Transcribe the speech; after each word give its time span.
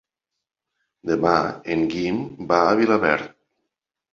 Demà 1.09 1.35
en 1.75 1.85
Guim 1.93 2.17
va 2.53 2.61
a 2.71 2.75
Vilaverd. 2.81 3.37